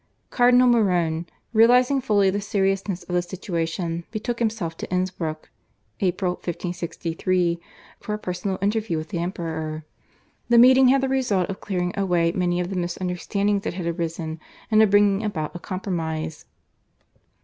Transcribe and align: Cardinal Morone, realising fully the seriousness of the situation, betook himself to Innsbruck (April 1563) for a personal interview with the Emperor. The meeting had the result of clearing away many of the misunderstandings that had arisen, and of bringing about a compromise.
Cardinal 0.31 0.67
Morone, 0.67 1.27
realising 1.53 2.01
fully 2.01 2.31
the 2.31 2.41
seriousness 2.41 3.03
of 3.03 3.13
the 3.13 3.21
situation, 3.21 4.03
betook 4.09 4.39
himself 4.39 4.75
to 4.77 4.91
Innsbruck 4.91 5.49
(April 5.99 6.31
1563) 6.31 7.59
for 7.99 8.15
a 8.15 8.17
personal 8.17 8.57
interview 8.63 8.97
with 8.97 9.09
the 9.09 9.19
Emperor. 9.19 9.85
The 10.49 10.57
meeting 10.57 10.87
had 10.87 11.01
the 11.01 11.07
result 11.07 11.51
of 11.51 11.61
clearing 11.61 11.93
away 11.95 12.31
many 12.31 12.59
of 12.59 12.71
the 12.71 12.75
misunderstandings 12.77 13.61
that 13.61 13.75
had 13.75 13.85
arisen, 13.85 14.39
and 14.71 14.81
of 14.81 14.89
bringing 14.89 15.23
about 15.23 15.55
a 15.55 15.59
compromise. 15.59 16.47